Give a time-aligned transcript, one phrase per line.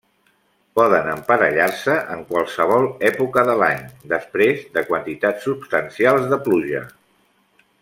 [0.77, 3.85] Poden emparellar-se en qualsevol època de l'any
[4.15, 6.83] després de quantitats substancials de pluja.